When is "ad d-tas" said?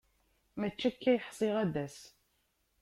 1.63-1.97